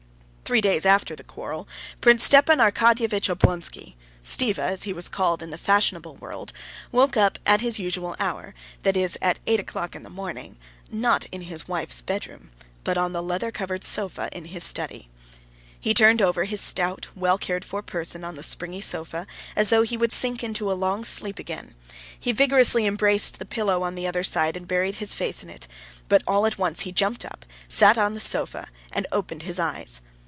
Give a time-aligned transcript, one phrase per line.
[0.43, 1.65] Three days after the quarrel,
[2.01, 7.79] Prince Stepan Arkadyevitch Oblonsky—Stiva, as he was called in the fashionable world—woke up at his
[7.79, 8.53] usual hour,
[8.83, 10.57] that is, at eight o'clock in the morning,
[10.91, 12.51] not in his wife's bedroom,
[12.83, 15.07] but on the leather covered sofa in his study.
[15.79, 19.83] He turned over his stout, well cared for person on the springy sofa, as though
[19.83, 21.75] he would sink into a long sleep again;
[22.19, 25.69] he vigorously embraced the pillow on the other side and buried his face in it;
[26.09, 29.57] but all at once he jumped up, sat up on the sofa, and opened his
[29.57, 30.01] eyes.